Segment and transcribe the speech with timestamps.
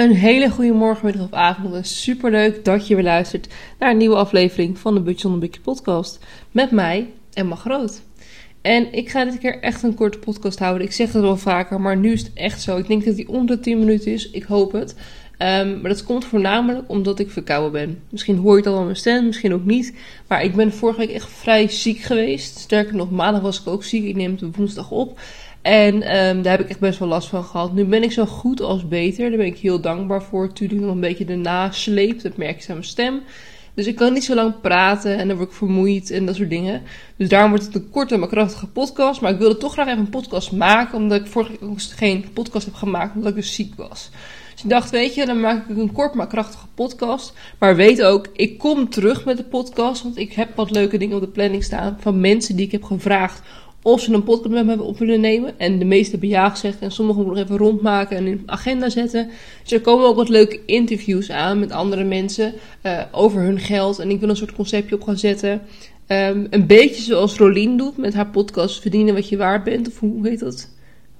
[0.00, 1.74] Een hele goede morgen, middag of avond.
[1.74, 5.60] En superleuk dat je weer luistert naar een nieuwe aflevering van de Budget on Bukje
[5.60, 6.18] podcast.
[6.50, 8.02] Met mij, Emma Groot.
[8.62, 10.86] En ik ga dit keer echt een korte podcast houden.
[10.86, 12.76] Ik zeg het wel vaker, maar nu is het echt zo.
[12.76, 14.30] Ik denk dat die onder de 10 minuten is.
[14.30, 14.94] Ik hoop het.
[15.42, 18.02] Um, maar dat komt voornamelijk omdat ik verkouden ben.
[18.10, 19.94] Misschien hoor je het al aan mijn stem, misschien ook niet.
[20.26, 22.58] Maar ik ben vorige week echt vrij ziek geweest.
[22.58, 24.04] Sterker nog, maandag was ik ook ziek.
[24.04, 25.20] Ik neem het woensdag op.
[25.62, 27.72] En um, daar heb ik echt best wel last van gehad.
[27.72, 29.28] Nu ben ik zo goed als beter.
[29.28, 30.46] Daar ben ik heel dankbaar voor.
[30.46, 32.22] Natuurlijk nog een beetje de nasleep.
[32.22, 33.20] Dat merk je aan mijn stem.
[33.74, 36.50] Dus ik kan niet zo lang praten en dan word ik vermoeid en dat soort
[36.50, 36.82] dingen.
[37.16, 39.20] Dus daarom wordt het een korte maar krachtige podcast.
[39.20, 40.98] Maar ik wilde toch graag even een podcast maken.
[40.98, 44.10] Omdat ik vorige keer geen podcast heb gemaakt omdat ik dus ziek was.
[44.52, 47.32] Dus ik dacht, weet je, dan maak ik een kort maar krachtige podcast.
[47.58, 50.02] Maar weet ook, ik kom terug met de podcast.
[50.02, 52.82] Want ik heb wat leuke dingen op de planning staan van mensen die ik heb
[52.82, 53.42] gevraagd
[53.82, 55.58] of ze een podcast met me op willen nemen.
[55.58, 56.80] En de meeste hebben ja gezegd.
[56.80, 59.28] En sommigen moeten nog even rondmaken en in de agenda zetten.
[59.62, 63.98] Dus er komen ook wat leuke interviews aan met andere mensen uh, over hun geld.
[63.98, 65.62] En ik wil een soort conceptje op gaan zetten.
[66.06, 69.88] Um, een beetje zoals Rolien doet met haar podcast Verdienen wat je waard bent.
[69.88, 70.68] Of hoe heet dat?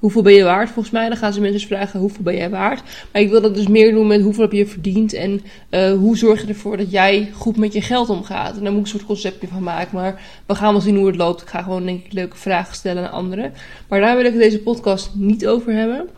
[0.00, 0.70] Hoeveel ben je waard?
[0.70, 2.82] Volgens mij dan gaan ze mensen vragen hoeveel ben jij waard.
[3.12, 6.16] Maar ik wil dat dus meer doen met hoeveel heb je verdiend en uh, hoe
[6.16, 8.56] zorg je ervoor dat jij goed met je geld omgaat.
[8.56, 9.96] En daar moet ik een soort conceptje van maken.
[9.96, 11.42] Maar we gaan wel zien hoe het loopt.
[11.42, 13.52] Ik ga gewoon denk ik leuke vragen stellen aan anderen.
[13.88, 16.08] Maar daar wil ik deze podcast niet over hebben.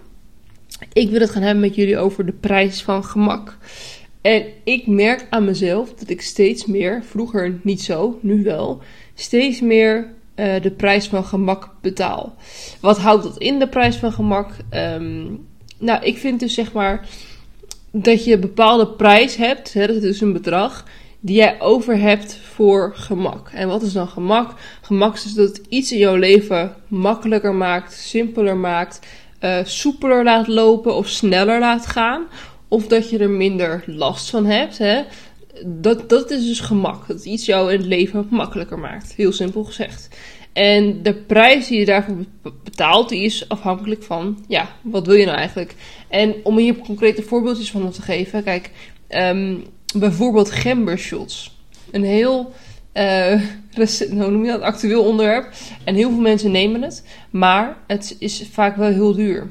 [0.93, 3.59] Ik wil het gaan hebben met jullie over de prijs van gemak.
[4.21, 8.83] En ik merk aan mezelf dat ik steeds meer, vroeger niet zo, nu wel,
[9.15, 12.35] steeds meer uh, de prijs van gemak betaal.
[12.81, 14.51] Wat houdt dat in, de prijs van gemak?
[14.71, 15.47] Um,
[15.79, 17.09] nou, ik vind dus zeg maar
[17.91, 20.85] dat je een bepaalde prijs hebt, hè, dat is dus een bedrag,
[21.21, 23.51] die jij over hebt voor gemak.
[23.53, 24.55] En wat is dan gemak?
[24.81, 29.01] Gemak is dat het iets in jouw leven makkelijker maakt, simpeler maakt,
[29.41, 32.25] uh, soepeler laat lopen of sneller laat gaan.
[32.69, 34.79] Of dat je er minder last van hebt.
[34.79, 35.03] Hè?
[35.67, 37.09] Dat, dat is dus gemak.
[37.09, 39.13] Dat iets jou in het leven makkelijker maakt.
[39.13, 40.09] Heel simpel gezegd.
[40.53, 42.17] En de prijs die je daarvoor
[42.65, 45.75] betaalt, die is afhankelijk van, ja, wat wil je nou eigenlijk?
[46.09, 48.71] En om hier concrete voorbeeldjes van te geven, kijk,
[49.09, 49.65] um,
[49.95, 51.57] bijvoorbeeld gembershots.
[51.91, 52.53] Een heel,
[52.95, 55.53] uh, recent, noem je dat, actueel onderwerp.
[55.85, 59.51] En heel veel mensen nemen het, maar het is vaak wel heel duur.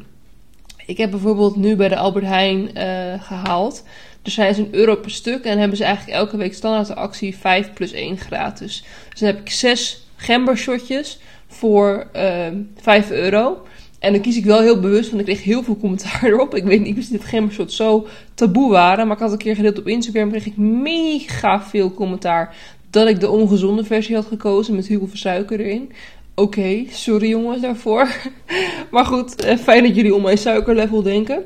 [0.86, 3.84] Ik heb bijvoorbeeld nu bij de Albert Heijn uh, gehaald.
[4.22, 6.96] Dus zijn ze een euro per stuk en hebben ze eigenlijk elke week standaard de
[6.96, 8.84] actie 5 plus 1 gratis.
[9.10, 13.66] Dus dan heb ik 6 gembershotjes voor uh, ehm, 5 euro.
[14.00, 16.56] En dan kies ik wel heel bewust, want ik kreeg heel veel commentaar erop.
[16.56, 19.08] Ik weet niet of dit gembershots zo taboe waren.
[19.08, 22.56] Maar ik had een keer gedeeld op Instagram, kreeg ik mega veel commentaar
[22.90, 25.92] dat ik de ongezonde versie had gekozen met heel veel suiker erin.
[26.36, 28.16] Oké, sorry jongens daarvoor.
[28.92, 31.46] maar goed, eh, fijn dat jullie om mijn suikerlevel denken.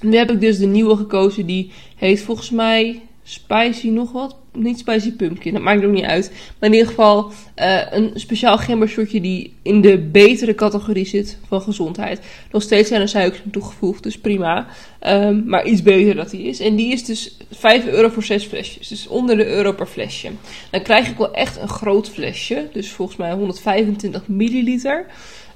[0.00, 1.46] Nu heb ik dus de nieuwe gekozen.
[1.46, 4.36] Die heet volgens mij Spicy nog wat.
[4.52, 6.32] Niet Spicy Pumpkin, dat maakt ook niet uit.
[6.58, 11.60] Maar in ieder geval uh, een speciaal gembershotje die in de betere categorie zit van
[11.60, 12.20] gezondheid.
[12.52, 14.66] Nog steeds zijn er suikers aan toegevoegd, dus prima.
[15.06, 16.60] Um, maar iets beter dat die is.
[16.60, 18.88] En die is dus 5 euro voor 6 flesjes.
[18.88, 20.30] Dus onder de euro per flesje.
[20.70, 22.68] Dan krijg ik wel echt een groot flesje.
[22.72, 25.06] Dus volgens mij 125 milliliter.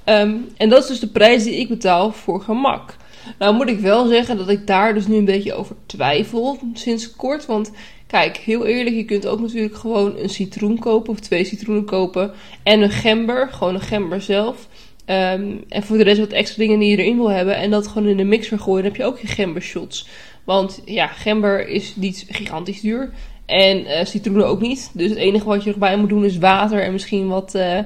[0.05, 2.95] Um, en dat is dus de prijs die ik betaal voor gemak.
[3.39, 7.15] Nou moet ik wel zeggen dat ik daar dus nu een beetje over twijfel sinds
[7.15, 7.45] kort.
[7.45, 7.71] Want
[8.07, 12.31] kijk, heel eerlijk, je kunt ook natuurlijk gewoon een citroen kopen of twee citroenen kopen.
[12.63, 14.67] En een gember, gewoon een gember zelf.
[15.05, 17.55] Um, en voor de rest wat extra dingen die je erin wil hebben.
[17.55, 18.83] En dat gewoon in de mixer gooien.
[18.83, 20.07] Dan heb je ook je gember shots.
[20.43, 23.13] Want ja, gember is niet gigantisch duur.
[23.45, 24.91] En uh, citroenen ook niet.
[24.93, 27.79] Dus het enige wat je erbij moet doen is water en misschien wat uh,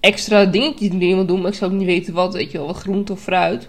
[0.00, 1.40] extra dingetjes die je moet doen.
[1.40, 3.68] Maar ik zou ook niet weten wat, weet je wel, wat groente of fruit.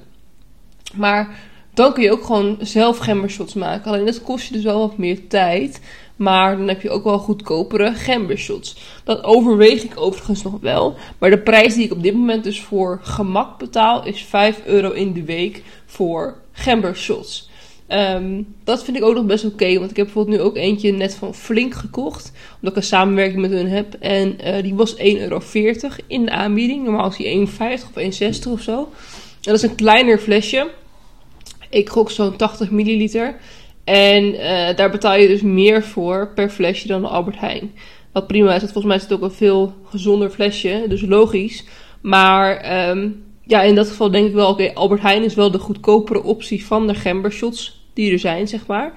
[0.95, 1.39] Maar
[1.73, 3.91] dan kun je ook gewoon zelf gembershots maken.
[3.91, 5.81] Alleen dat kost je dus wel wat meer tijd.
[6.15, 8.77] Maar dan heb je ook wel goedkopere gembershots.
[9.03, 10.95] Dat overweeg ik overigens nog wel.
[11.17, 14.91] Maar de prijs die ik op dit moment dus voor gemak betaal is 5 euro
[14.91, 17.49] in de week voor gembershots.
[17.89, 19.77] Um, dat vind ik ook nog best oké.
[19.79, 22.31] Want ik heb bijvoorbeeld nu ook eentje net van Flink gekocht.
[22.55, 23.93] Omdat ik een samenwerking met hun heb.
[23.93, 25.41] En uh, die was 1,40 euro
[26.07, 26.83] in de aanbieding.
[26.83, 28.89] Normaal is die 1,50 of 1,60 of zo.
[29.47, 30.69] Dat is een kleiner flesje.
[31.69, 33.35] Ik gok zo'n 80 milliliter.
[33.83, 37.71] En uh, daar betaal je dus meer voor per flesje dan de Albert Heijn.
[38.11, 40.85] Wat prima is, volgens mij is het ook een veel gezonder flesje.
[40.87, 41.63] Dus logisch.
[42.01, 45.59] Maar um, ja, in dat geval denk ik wel, oké, Albert Heijn is wel de
[45.59, 48.93] goedkopere optie van de gembershots die er zijn, zeg maar.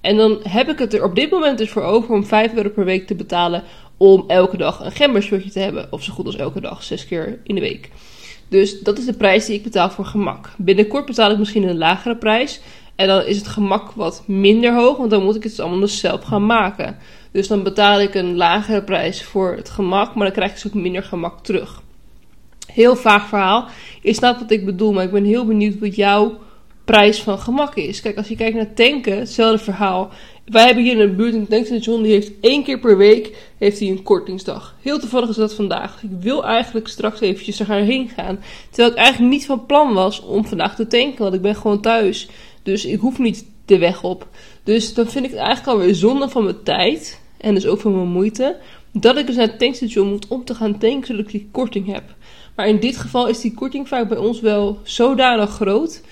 [0.00, 2.68] En dan heb ik het er op dit moment dus voor over om 5 euro
[2.68, 3.62] per week te betalen
[3.96, 5.92] om elke dag een gembershotje te hebben.
[5.92, 7.90] Of zo goed als elke dag, zes keer in de week.
[8.48, 10.50] Dus dat is de prijs die ik betaal voor gemak.
[10.56, 12.60] Binnenkort betaal ik misschien een lagere prijs.
[12.96, 15.98] En dan is het gemak wat minder hoog, want dan moet ik het allemaal dus
[15.98, 16.96] zelf gaan maken.
[17.32, 20.66] Dus dan betaal ik een lagere prijs voor het gemak, maar dan krijg ik dus
[20.66, 21.82] ook minder gemak terug.
[22.66, 23.68] Heel vaag verhaal.
[24.02, 26.38] Je snapt wat ik bedoel, maar ik ben heel benieuwd wat jouw
[26.84, 28.00] prijs van gemak is.
[28.00, 30.10] Kijk, als je kijkt naar tanken, hetzelfde verhaal.
[30.46, 33.78] Wij hebben hier in de buurt een tankstation die heeft één keer per week heeft
[33.78, 34.74] hij een kortingsdag.
[34.82, 36.02] Heel toevallig is dat vandaag.
[36.02, 38.38] Ik wil eigenlijk straks eventjes er heen gaan.
[38.70, 41.80] Terwijl ik eigenlijk niet van plan was om vandaag te tanken, want ik ben gewoon
[41.80, 42.28] thuis.
[42.62, 44.28] Dus ik hoef niet de weg op.
[44.62, 47.20] Dus dan vind ik het eigenlijk alweer zonde van mijn tijd.
[47.36, 48.56] En dus ook van mijn moeite.
[48.92, 51.92] Dat ik dus naar het tankstation moet om te gaan tanken zodat ik die korting
[51.92, 52.04] heb.
[52.56, 56.02] Maar in dit geval is die korting vaak bij ons wel zodanig groot.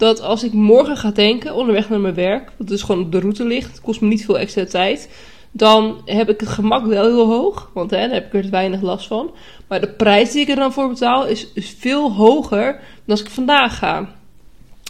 [0.00, 2.52] Dat als ik morgen ga tanken onderweg naar mijn werk.
[2.56, 3.80] Wat dus gewoon op de route ligt.
[3.80, 5.08] Kost me niet veel extra tijd.
[5.50, 7.70] Dan heb ik het gemak wel heel hoog.
[7.74, 9.30] Want hè, dan heb ik er weinig last van.
[9.68, 13.20] Maar de prijs die ik er dan voor betaal is, is veel hoger dan als
[13.20, 14.08] ik vandaag ga.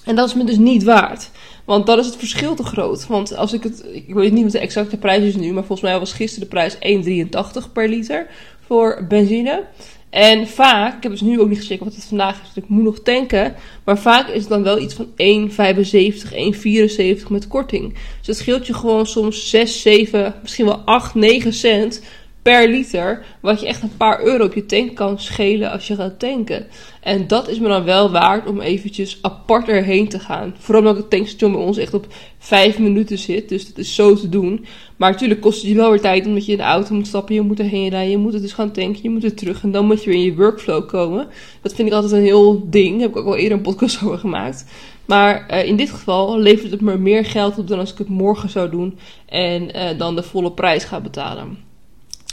[0.05, 1.31] En dat is me dus niet waard.
[1.65, 3.07] Want dan is het verschil te groot.
[3.07, 3.85] Want als ik het.
[3.93, 5.53] Ik weet niet wat de exacte prijs is nu.
[5.53, 6.77] Maar volgens mij was gisteren de prijs
[7.65, 8.27] 1,83 per liter
[8.67, 9.65] voor benzine.
[10.11, 12.85] En vaak, ik heb dus nu ook niet gecheckt wat het vandaag is, ik moet
[12.85, 13.55] nog tanken.
[13.85, 15.13] Maar vaak is het dan wel iets van 1,75,
[17.23, 17.93] 1,74 met korting.
[18.19, 22.03] Dus het scheelt je gewoon soms 6, 7, misschien wel 8, 9 cent
[22.43, 23.25] per liter.
[23.41, 26.67] Wat je echt een paar euro op je tank kan schelen als je gaat tanken.
[27.01, 30.55] En dat is me dan wel waard om eventjes apart erheen te gaan.
[30.59, 32.07] Vooral omdat het tankstation bij ons echt op
[32.39, 33.49] 5 minuten zit.
[33.49, 34.65] Dus dat is zo te doen.
[34.97, 37.35] Maar natuurlijk kost het je wel weer tijd omdat je in de auto moet stappen.
[37.35, 38.11] Je moet erheen rijden.
[38.11, 39.03] Je moet het dus gaan tanken.
[39.03, 39.63] Je moet er terug.
[39.63, 41.29] En dan moet je weer in je workflow komen.
[41.63, 42.93] Dat vind ik altijd een heel ding.
[42.93, 44.65] Daar heb ik ook al eerder een podcast over gemaakt.
[45.05, 48.09] Maar uh, in dit geval levert het me meer geld op dan als ik het
[48.09, 48.99] morgen zou doen.
[49.27, 51.70] En uh, dan de volle prijs ga betalen.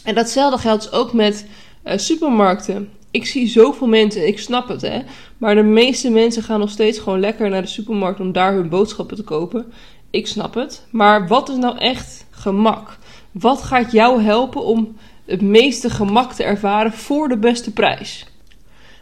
[0.08, 1.46] En datzelfde geldt dus ook met
[1.86, 2.90] uh, supermarkten.
[3.12, 5.02] Ik zie zoveel mensen, ik snap het hè,
[5.38, 8.70] maar de meeste mensen gaan nog steeds gewoon lekker naar de supermarkt om daar hun
[8.70, 9.74] boodschappen te kopen.
[10.10, 10.86] Ik snap het.
[10.92, 12.98] Maar wat is nou echt gemak?
[13.32, 14.96] Wat gaat jou helpen om
[15.26, 18.26] het meeste gemak te ervaren voor de beste prijs?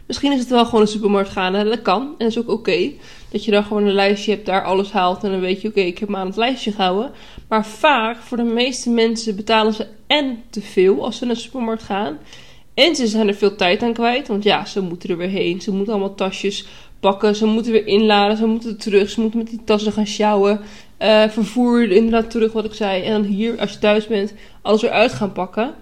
[0.06, 1.52] Misschien is het wel gewoon een supermarkt gaan.
[1.52, 2.02] Dat kan.
[2.02, 2.90] En dat is ook oké.
[3.30, 5.24] Dat je dan gewoon een lijstje hebt, daar alles haalt.
[5.24, 7.10] En dan weet je, oké, ik heb me aan het lijstje gehouden.
[7.48, 11.40] Maar vaak, voor de meeste mensen, betalen ze en te veel als ze naar de
[11.40, 12.18] supermarkt gaan.
[12.74, 14.28] En ze zijn er veel tijd aan kwijt.
[14.28, 15.60] Want ja, ze moeten er weer heen.
[15.60, 16.66] Ze moeten allemaal tasjes
[17.00, 17.36] pakken.
[17.36, 18.36] Ze moeten weer inladen.
[18.36, 19.10] Ze moeten terug.
[19.10, 20.60] Ze moeten met die tassen gaan sjouwen.
[21.02, 23.02] Uh, vervoer inderdaad terug wat ik zei.
[23.02, 25.74] En dan hier, als je thuis bent, alles weer uit gaan pakken.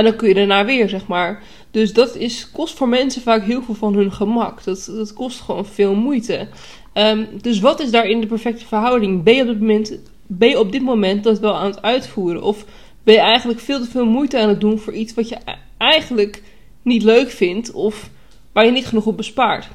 [0.00, 1.42] En dan kun je daarna weer, zeg maar.
[1.70, 4.64] Dus dat is, kost voor mensen vaak heel veel van hun gemak.
[4.64, 6.48] Dat, dat kost gewoon veel moeite.
[6.94, 9.22] Um, dus wat is daarin de perfecte verhouding?
[9.22, 12.42] Ben je, op dit moment, ben je op dit moment dat wel aan het uitvoeren?
[12.42, 12.64] Of
[13.02, 15.36] ben je eigenlijk veel te veel moeite aan het doen voor iets wat je
[15.76, 16.42] eigenlijk
[16.82, 18.10] niet leuk vindt of
[18.52, 19.68] waar je niet genoeg op bespaart?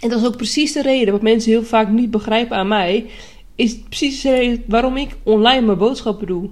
[0.00, 3.06] En dat is ook precies de reden wat mensen heel vaak niet begrijpen aan mij.
[3.54, 6.50] Is precies de reden waarom ik online mijn boodschappen doe.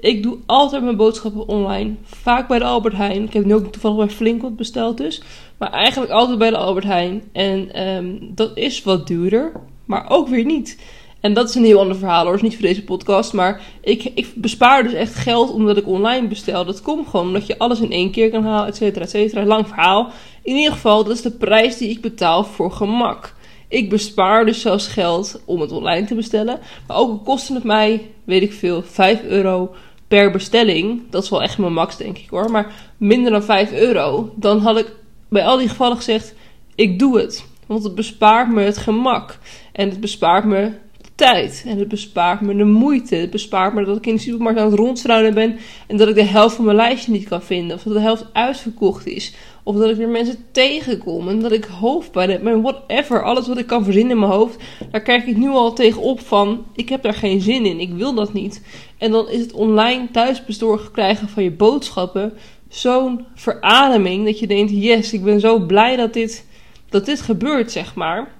[0.00, 1.94] Ik doe altijd mijn boodschappen online.
[2.04, 3.22] Vaak bij de Albert Heijn.
[3.22, 5.22] Ik heb nu ook toevallig bij Flink wat besteld dus.
[5.58, 7.22] Maar eigenlijk altijd bij de Albert Heijn.
[7.32, 9.52] En um, dat is wat duurder.
[9.84, 10.78] Maar ook weer niet.
[11.20, 12.34] En dat is een heel ander verhaal hoor.
[12.34, 13.32] is niet voor deze podcast.
[13.32, 16.64] Maar ik, ik bespaar dus echt geld omdat ik online bestel.
[16.64, 19.44] Dat komt gewoon omdat je alles in één keer kan halen, et cetera, et cetera.
[19.44, 20.10] Lang verhaal.
[20.42, 23.34] In ieder geval, dat is de prijs die ik betaal voor gemak.
[23.68, 26.58] Ik bespaar dus zelfs geld om het online te bestellen.
[26.86, 29.74] Maar ook al het mij, weet ik veel, 5 euro
[30.10, 31.02] per bestelling.
[31.10, 32.50] Dat is wel echt mijn max, denk ik hoor.
[32.50, 34.32] Maar minder dan 5 euro.
[34.36, 34.92] Dan had ik
[35.28, 36.34] bij al die gevallen gezegd:
[36.74, 37.44] ik doe het.
[37.66, 39.38] Want het bespaart me het gemak.
[39.72, 40.72] En het bespaart me
[41.14, 41.64] tijd.
[41.66, 43.14] En het bespaart me de moeite.
[43.14, 45.58] Het bespaart me dat ik in de supermarkt aan het rondstruinen ben.
[45.86, 47.76] En dat ik de helft van mijn lijstje niet kan vinden.
[47.76, 49.34] Of dat de helft uitverkocht is.
[49.62, 51.28] Of dat ik weer mensen tegenkom.
[51.28, 52.42] En dat ik hoofdpijn heb.
[52.42, 53.22] Maar whatever.
[53.22, 54.62] Alles wat ik kan verzinnen in mijn hoofd.
[54.90, 56.64] Daar kijk ik nu al tegenop van.
[56.74, 57.80] Ik heb daar geen zin in.
[57.80, 58.62] Ik wil dat niet.
[58.98, 62.32] En dan is het online thuisbezorgd krijgen van je boodschappen.
[62.68, 64.24] Zo'n verademing.
[64.24, 64.72] Dat je denkt.
[64.72, 66.46] Yes, ik ben zo blij dat dit,
[66.88, 68.32] dat dit gebeurt, zeg maar.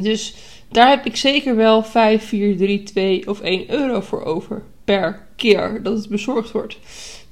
[0.00, 0.34] Dus
[0.68, 5.26] daar heb ik zeker wel 5, 4, 3, 2 of 1 euro voor over per
[5.36, 6.78] keer dat het bezorgd wordt.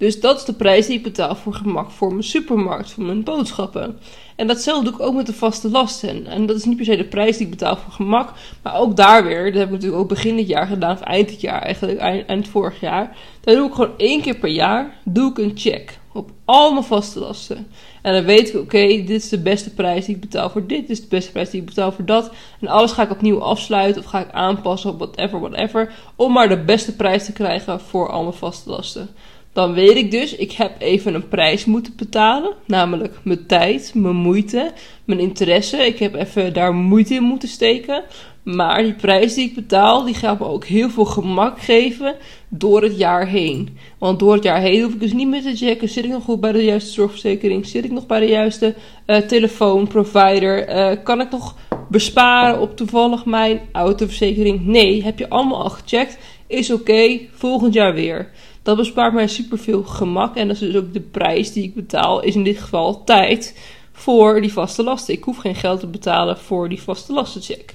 [0.00, 3.24] Dus dat is de prijs die ik betaal voor gemak voor mijn supermarkt, voor mijn
[3.24, 3.98] boodschappen.
[4.36, 6.26] En datzelfde doe ik ook met de vaste lasten.
[6.26, 8.96] En dat is niet per se de prijs die ik betaal voor gemak, maar ook
[8.96, 11.62] daar weer, dat heb ik natuurlijk ook begin dit jaar gedaan, of eind dit jaar
[11.62, 13.16] eigenlijk, eind, vorig jaar.
[13.40, 16.84] Daar doe ik gewoon één keer per jaar, doe ik een check op al mijn
[16.84, 17.66] vaste lasten.
[18.02, 20.80] En dan weet ik, oké, dit is de beste prijs die ik betaal voor dit.
[20.80, 22.30] Dit is de beste prijs die ik betaal voor dat.
[22.60, 25.92] En alles ga ik opnieuw afsluiten of ga ik aanpassen op whatever, whatever.
[26.16, 29.08] Om maar de beste prijs te krijgen voor al mijn vaste lasten.
[29.52, 32.52] Dan weet ik dus, ik heb even een prijs moeten betalen.
[32.66, 34.72] Namelijk mijn tijd, mijn moeite,
[35.04, 35.76] mijn interesse.
[35.76, 38.04] Ik heb even daar moeite in moeten steken.
[38.42, 42.14] Maar die prijs die ik betaal, die gaat me ook heel veel gemak geven
[42.48, 43.78] door het jaar heen.
[43.98, 45.88] Want door het jaar heen hoef ik dus niet meer te checken.
[45.88, 47.66] Zit ik nog goed bij de juiste zorgverzekering?
[47.66, 48.74] Zit ik nog bij de juiste
[49.06, 50.68] uh, telefoonprovider?
[50.68, 51.56] Uh, kan ik nog
[51.88, 54.66] besparen op toevallig mijn autoverzekering?
[54.66, 56.18] Nee, heb je allemaal al gecheckt.
[56.46, 58.30] Is oké, volgend jaar weer.
[58.62, 60.36] Dat bespaart mij superveel gemak.
[60.36, 63.58] En dat is dus ook de prijs die ik betaal, is in dit geval tijd
[63.92, 65.14] voor die vaste lasten.
[65.14, 67.74] Ik hoef geen geld te betalen voor die vaste lastencheck.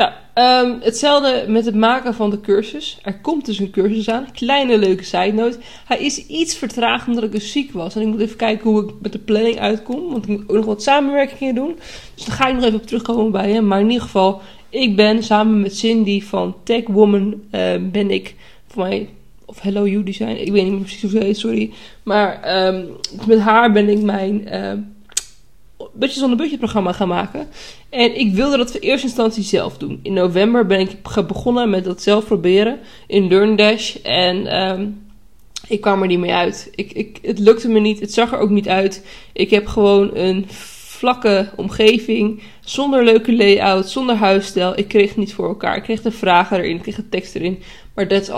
[0.00, 2.98] Nou, um, hetzelfde met het maken van de cursus.
[3.02, 4.32] Er komt dus een cursus aan.
[4.32, 5.58] Kleine leuke side note.
[5.86, 7.94] Hij is iets vertraagd omdat ik dus ziek was.
[7.94, 10.10] En ik moet even kijken hoe ik met de planning uitkom.
[10.10, 11.78] Want ik moet ook nog wat samenwerkingen doen.
[12.14, 13.66] Dus daar ga ik nog even op terugkomen bij hem.
[13.66, 17.42] Maar in ieder geval, ik ben samen met Cindy van Tech Woman.
[17.52, 18.34] Uh, ben ik
[18.66, 19.08] voor mij
[19.50, 20.36] of Hello You Design.
[20.36, 21.70] Ik weet niet meer precies hoe ze heet, sorry.
[22.02, 22.88] Maar um,
[23.26, 24.72] met haar ben ik mijn uh,
[25.92, 27.48] Budget zonder Budget programma gaan maken.
[27.88, 30.00] En ik wilde dat in eerste instantie zelf doen.
[30.02, 33.96] In november ben ik begonnen met dat zelf proberen in LearnDash.
[33.96, 35.02] En um,
[35.68, 36.68] ik kwam er niet mee uit.
[36.74, 38.00] Ik, ik, het lukte me niet.
[38.00, 39.06] Het zag er ook niet uit.
[39.32, 40.46] Ik heb gewoon een
[41.00, 44.78] vlakke omgeving, zonder leuke layout, zonder huisstijl.
[44.78, 45.76] Ik kreeg het niet voor elkaar.
[45.76, 47.58] Ik kreeg de vragen erin, ik kreeg de tekst erin,
[48.08, 48.30] maar that's.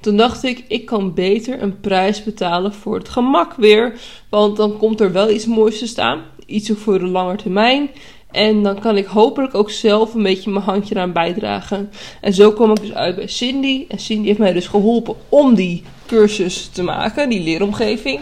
[0.00, 4.76] Toen dacht ik, ik kan beter een prijs betalen voor het gemak weer, want dan
[4.76, 7.90] komt er wel iets moois te staan, iets voor de lange termijn.
[8.30, 11.90] En dan kan ik hopelijk ook zelf een beetje mijn handje eraan bijdragen.
[12.20, 13.84] En zo kwam ik dus uit bij Cindy.
[13.88, 18.20] En Cindy heeft mij dus geholpen om die cursus te maken, die leeromgeving.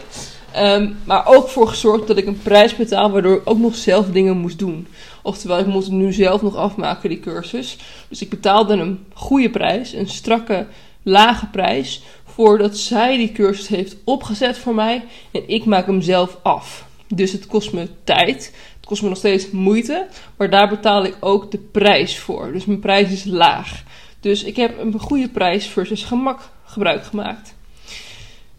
[0.56, 4.10] Um, maar ook voor gezorgd dat ik een prijs betaal, waardoor ik ook nog zelf
[4.10, 4.86] dingen moest doen.
[5.22, 7.78] Oftewel, ik moet het nu zelf nog afmaken, die cursus.
[8.08, 10.66] Dus ik betaalde een goede prijs, een strakke,
[11.02, 16.38] lage prijs, voordat zij die cursus heeft opgezet voor mij en ik maak hem zelf
[16.42, 16.86] af.
[17.14, 21.16] Dus het kost me tijd, het kost me nog steeds moeite, maar daar betaal ik
[21.20, 22.52] ook de prijs voor.
[22.52, 23.82] Dus mijn prijs is laag.
[24.20, 27.54] Dus ik heb een goede prijs versus gemak gebruik gemaakt.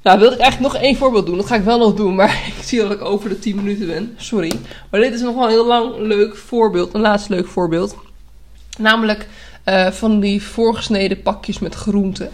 [0.03, 1.37] Nou, wilde ik eigenlijk nog één voorbeeld doen.
[1.37, 3.87] Dat ga ik wel nog doen, maar ik zie dat ik over de 10 minuten
[3.87, 4.13] ben.
[4.17, 4.51] Sorry.
[4.89, 6.93] Maar dit is nog wel een heel lang leuk voorbeeld.
[6.93, 7.95] Een laatste leuk voorbeeld.
[8.77, 9.27] Namelijk
[9.65, 12.29] uh, van die voorgesneden pakjes met groenten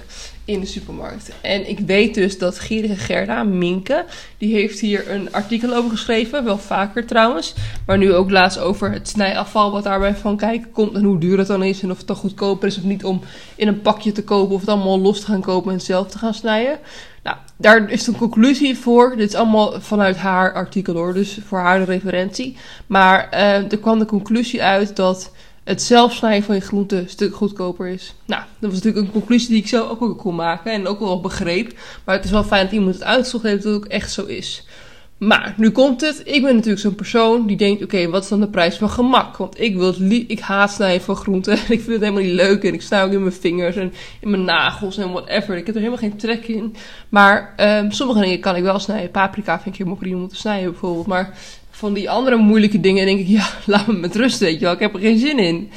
[0.45, 1.31] in de supermarkt.
[1.41, 4.05] En ik weet dus dat Gierige Gerda, Minke,
[4.37, 6.43] die heeft hier een artikel over geschreven.
[6.43, 7.53] Wel vaker trouwens.
[7.85, 10.95] Maar nu ook laatst over het snijafval wat daarbij van kijken komt.
[10.95, 11.81] En hoe duur het dan is.
[11.81, 13.21] En of het dan goedkoper is of niet om
[13.55, 14.55] in een pakje te kopen.
[14.55, 16.79] Of het allemaal los te gaan kopen en zelf te gaan snijden.
[17.23, 19.15] Nou, daar is een conclusie voor.
[19.17, 21.13] Dit is allemaal vanuit haar artikel hoor.
[21.13, 22.57] Dus voor haar de referentie.
[22.87, 25.31] Maar uh, er kwam de conclusie uit dat
[25.65, 28.15] het zelfsnijden van je groenten een stuk goedkoper is.
[28.25, 30.99] Nou, dat was natuurlijk een conclusie die ik zelf ook wel kon maken en ook
[30.99, 31.73] wel begreep.
[32.03, 34.25] Maar het is wel fijn dat iemand het uitgezocht heeft dat het ook echt zo
[34.25, 34.65] is.
[35.17, 36.21] Maar nu komt het.
[36.25, 39.37] Ik ben natuurlijk zo'n persoon die denkt: oké, wat is dan de prijs van gemak?
[39.37, 39.95] Want ik wil
[40.27, 41.53] ik haat snijden van groenten.
[41.57, 42.63] ik vind het helemaal niet leuk.
[42.63, 45.57] En ik snij ook in mijn vingers en in mijn nagels en whatever.
[45.57, 46.75] Ik heb er helemaal geen trek in.
[47.09, 49.11] Maar um, sommige dingen kan ik wel snijden.
[49.11, 51.07] Paprika vind ik helemaal prima om te snijden bijvoorbeeld.
[51.07, 51.37] Maar
[51.75, 54.73] van die andere moeilijke dingen denk ik: ja, laat me met rust, weet je wel.
[54.73, 55.71] Ik heb er geen zin in.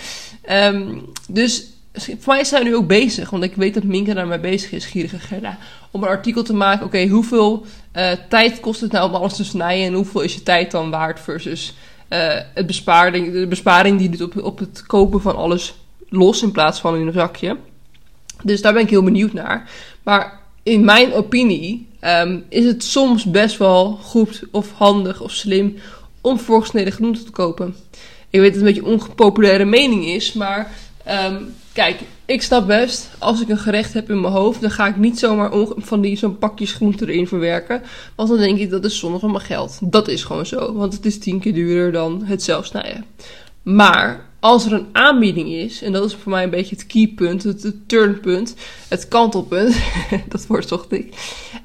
[0.50, 4.38] Um, dus voor mij zijn we nu ook bezig, want ik weet dat Minke daarmee
[4.38, 5.58] bezig is, Gierige Gerda,
[5.90, 6.86] om een artikel te maken.
[6.86, 10.42] Oké, hoeveel uh, tijd kost het nou om alles te snijden en hoeveel is je
[10.42, 11.74] tijd dan waard versus
[12.08, 15.74] uh, het besparing, de besparing die doet op, op het kopen van alles
[16.08, 17.56] los in plaats van in een zakje.
[18.42, 19.70] Dus daar ben ik heel benieuwd naar.
[20.02, 25.76] Maar in mijn opinie um, is het soms best wel goed of handig of slim
[26.20, 27.76] om voorgesneden groenten te kopen.
[28.30, 30.70] Ik weet dat het een beetje een ongepopulaire mening is, maar
[31.08, 34.86] um, Kijk, ik snap best, als ik een gerecht heb in mijn hoofd, dan ga
[34.86, 37.82] ik niet zomaar van die zo'n pakjes groente erin verwerken.
[38.14, 39.78] Want dan denk ik dat is zonde van mijn geld.
[39.80, 43.04] Dat is gewoon zo, want het is tien keer duurder dan het zelf snijden.
[43.62, 47.42] Maar als er een aanbieding is, en dat is voor mij een beetje het keypunt,
[47.42, 48.54] het, turnpunt,
[48.88, 49.76] het kantelpunt,
[50.28, 51.14] dat wordt toch dik.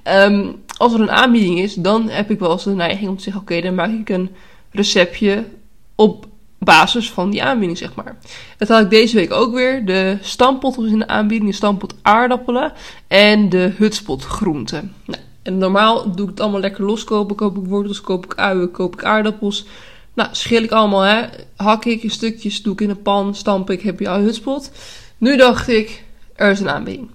[0.04, 3.24] Um, als er een aanbieding is, dan heb ik wel eens de neiging om te
[3.24, 4.30] zeggen: oké, dan maak ik een
[4.72, 5.44] receptje
[5.96, 6.28] op
[6.58, 8.18] basis van die aanbieding, zeg maar.
[8.58, 9.86] Dat had ik deze week ook weer.
[9.86, 12.74] De stampot was in de aanbieding, de stampot aardappelen
[13.08, 14.94] en de hutspot groenten.
[15.06, 17.36] Nou, en normaal doe ik het allemaal lekker loskopen.
[17.36, 19.66] Koop ik wortels, koop ik uien, koop ik aardappels.
[20.14, 21.26] Nou, schil ik allemaal, hè.
[21.56, 24.72] Hak ik in stukjes, doe ik in een pan, stamp ik, heb je al hutspot.
[25.18, 26.04] Nu dacht ik,
[26.36, 27.10] er is een aanbieding.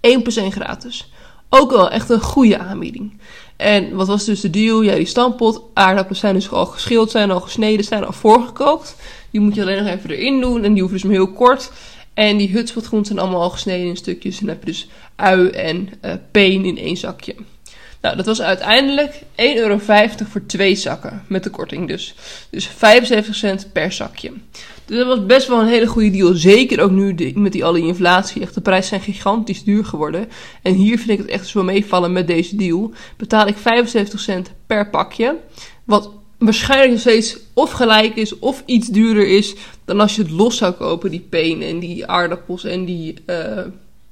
[0.00, 1.12] 1 plus 1 gratis.
[1.48, 3.20] Ook wel echt een goede aanbieding.
[3.56, 4.82] En wat was dus de deal?
[4.82, 8.96] Ja, die stampot, aardappelen zijn dus al geschild, zijn al gesneden, zijn al voorgekookt.
[9.30, 11.72] Die moet je alleen nog even erin doen en die hoeven dus maar heel kort.
[12.14, 14.40] En die hutspotgroenten zijn allemaal al gesneden in stukjes.
[14.40, 17.34] En dan heb je dus ui en uh, peen in één zakje.
[18.04, 19.78] Nou, dat was uiteindelijk 1,50 euro
[20.30, 21.22] voor twee zakken.
[21.26, 22.14] Met de korting dus.
[22.50, 24.32] Dus 75 cent per zakje.
[24.84, 26.34] Dus dat was best wel een hele goede deal.
[26.34, 28.42] Zeker ook nu met die alle inflatie.
[28.42, 30.28] Echt, de prijzen zijn gigantisch duur geworden.
[30.62, 32.92] En hier vind ik het echt zo meevallen met deze deal.
[33.16, 35.36] Betaal ik 75 cent per pakje.
[35.84, 40.30] Wat waarschijnlijk nog steeds of gelijk is of iets duurder is dan als je het
[40.30, 43.58] los zou kopen, die penen en die aardappels en die uh,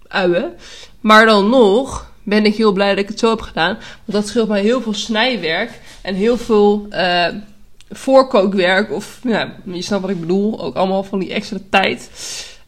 [0.09, 0.53] uien.
[1.01, 3.75] Maar dan nog ben ik heel blij dat ik het zo heb gedaan.
[3.75, 7.27] Want dat scheelt mij heel veel snijwerk en heel veel uh,
[7.91, 8.93] voorkookwerk.
[8.93, 10.61] Of ja, je snapt wat ik bedoel.
[10.61, 12.11] Ook allemaal van die extra tijd.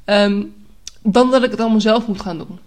[0.05, 0.55] Um,
[1.03, 2.59] dan dat ik het allemaal zelf moet gaan doen.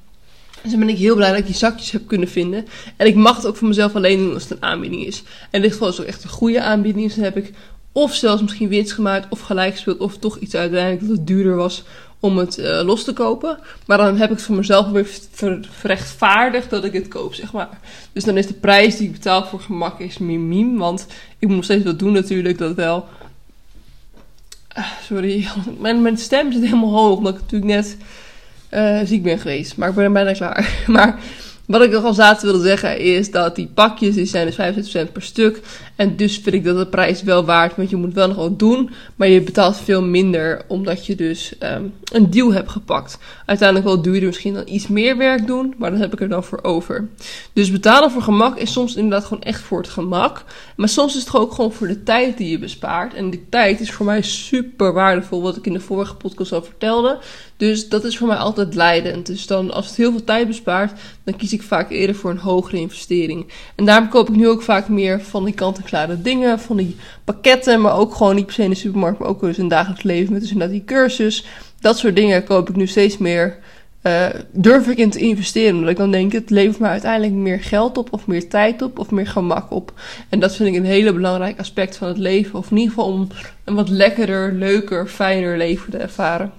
[0.62, 2.68] Dus dan ben ik heel blij dat ik die zakjes heb kunnen vinden.
[2.96, 5.24] En ik mag het ook voor mezelf alleen doen als het een aanbieding is.
[5.50, 7.06] En dit geval is ook echt een goede aanbieding.
[7.06, 7.54] Dus dan heb ik
[7.92, 10.00] of zelfs misschien winst gemaakt of gelijk gespeeld.
[10.00, 11.84] Of toch iets uiteindelijk dat het duurder was
[12.28, 13.60] om het uh, los te kopen.
[13.86, 15.08] Maar dan heb ik het voor mezelf weer
[15.70, 17.70] verrechtvaardigd dat ik het koop, zeg maar.
[18.14, 20.78] Dus dan is de prijs die ik betaal voor gemak is meer.
[20.78, 21.08] Want
[21.40, 23.06] ik moet nog steeds wat doen natuurlijk, dat wel.
[24.68, 25.48] Ah, sorry,
[25.80, 27.98] mijn, mijn stem zit helemaal hoog, omdat ik natuurlijk net
[28.72, 29.78] uh, ziek ben geweest.
[29.78, 30.74] Maar ik ben bijna klaar.
[30.88, 31.20] maar
[31.68, 34.92] wat ik nog als laatste wilde zeggen is dat die pakjes die zijn dus 75
[34.92, 35.62] cent per stuk.
[35.96, 38.60] En dus vind ik dat de prijs wel waard, want je moet wel nog wat
[38.60, 38.90] doen.
[39.16, 43.18] Maar je betaalt veel minder omdat je dus um, een deal hebt gepakt.
[43.46, 46.44] Uiteindelijk wel duurder misschien dan iets meer werk doen, maar dat heb ik er dan
[46.44, 47.08] voor over.
[47.54, 50.44] Dus betalen voor gemak is soms inderdaad gewoon echt voor het gemak.
[50.76, 53.14] Maar soms is het ook gewoon voor de tijd die je bespaart.
[53.14, 56.64] En die tijd is voor mij super waardevol, wat ik in de vorige podcast al
[56.64, 57.20] vertelde.
[57.58, 59.26] Dus dat is voor mij altijd leidend.
[59.26, 62.38] Dus dan als het heel veel tijd bespaart, dan kies ik vaak eerder voor een
[62.38, 63.52] hogere investering.
[63.76, 67.82] En daarom koop ik nu ook vaak meer van die kant-en-klare dingen, van die pakketten,
[67.82, 70.04] maar ook gewoon niet per se in de supermarkt, maar ook dus in het dagelijks
[70.04, 71.46] leven met dus inderdaad die cursus.
[71.80, 73.58] Dat soort dingen koop ik nu steeds meer.
[74.04, 75.76] Uh, durf ik in te investeren.
[75.76, 79.00] Omdat ik dan denk, het levert me uiteindelijk meer geld op, of meer tijd op,
[79.00, 79.94] of meer gemak op.
[80.30, 82.60] En dat vind ik een hele belangrijk aspect van het leven.
[82.60, 83.28] Of in ieder geval om
[83.64, 86.52] een wat lekkerder, leuker, fijner leven te ervaren.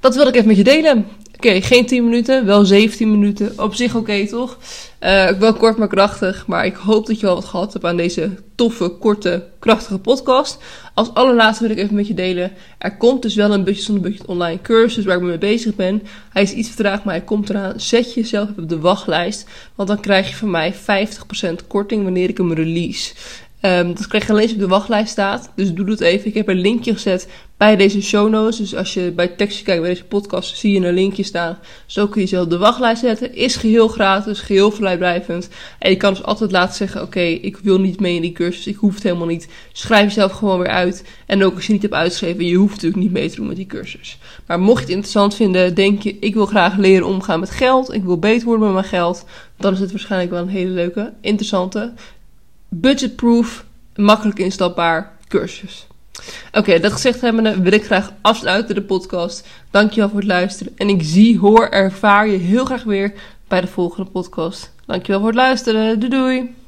[0.00, 1.06] Dat wil ik even met je delen.
[1.36, 3.52] Oké, geen 10 minuten, wel 17 minuten.
[3.56, 4.58] Op zich oké, toch?
[5.00, 6.46] Uh, wel kort maar krachtig.
[6.46, 10.58] Maar ik hoop dat je wel wat gehad hebt aan deze toffe, korte, krachtige podcast.
[10.94, 12.52] Als allerlaatste wil ik even met je delen.
[12.78, 16.02] Er komt dus wel een zonder budget online cursus waar ik mee bezig ben.
[16.32, 17.80] Hij is iets vertraagd, maar hij komt eraan.
[17.80, 19.48] Zet jezelf op de wachtlijst.
[19.74, 20.76] Want dan krijg je van mij 50%
[21.66, 23.14] korting wanneer ik hem release.
[23.66, 25.50] Um, dat krijg je alleen als op de wachtlijst staat.
[25.54, 26.26] Dus doe dat even.
[26.26, 28.56] Ik heb een linkje gezet bij deze show notes.
[28.56, 31.58] Dus als je bij tekstje kijkt bij deze podcast, zie je een linkje staan.
[31.86, 33.34] Zo kun je jezelf op de wachtlijst zetten.
[33.34, 35.48] Is geheel gratis, geheel vrijblijvend.
[35.78, 38.66] En je kan dus altijd laten zeggen: Oké, ik wil niet mee in die cursus.
[38.66, 39.48] Ik hoef het helemaal niet.
[39.72, 41.04] Schrijf jezelf gewoon weer uit.
[41.26, 43.56] En ook als je niet hebt uitgeschreven, je hoeft natuurlijk niet mee te doen met
[43.56, 44.18] die cursus.
[44.46, 47.94] Maar mocht je het interessant vinden, denk je: Ik wil graag leren omgaan met geld.
[47.94, 49.24] Ik wil beter worden met mijn geld.
[49.56, 51.92] Dan is het waarschijnlijk wel een hele leuke, interessante
[52.68, 55.86] budgetproof, makkelijk instapbaar cursus.
[56.52, 59.46] Oké, dat gezegd hebbende wil ik graag afsluiten de podcast.
[59.70, 60.72] Dankjewel voor het luisteren.
[60.76, 63.12] En ik zie, hoor, ervaar je heel graag weer
[63.48, 64.72] bij de volgende podcast.
[64.86, 66.00] Dankjewel voor het luisteren.
[66.00, 66.65] Doei doei!